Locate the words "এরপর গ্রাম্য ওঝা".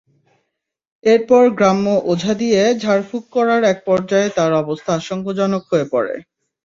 1.03-2.33